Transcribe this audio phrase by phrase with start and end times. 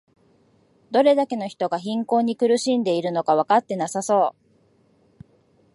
[0.89, 4.33] どれだけの人が貧困に苦しんでいるのかわかってなさそ
[5.23, 5.25] う